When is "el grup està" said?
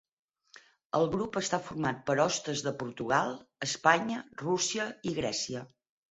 0.99-1.57